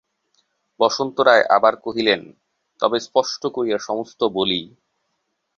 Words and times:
বসন্ত 0.79 1.17
রায় 1.19 1.45
আবার 1.49 1.73
কহিলেন, 1.75 2.21
তবে 2.81 2.97
স্পষ্ট 2.99 3.41
করিয়া 3.47 3.77
সমস্ত 3.79 4.19
বলি। 4.37 4.61